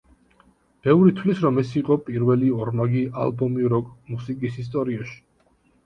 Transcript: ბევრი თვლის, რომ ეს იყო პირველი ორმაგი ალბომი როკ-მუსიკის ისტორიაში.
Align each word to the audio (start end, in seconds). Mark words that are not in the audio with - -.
ბევრი 0.87 1.13
თვლის, 1.19 1.41
რომ 1.47 1.59
ეს 1.63 1.75
იყო 1.83 1.99
პირველი 2.09 2.51
ორმაგი 2.63 3.07
ალბომი 3.27 3.71
როკ-მუსიკის 3.77 4.63
ისტორიაში. 4.69 5.21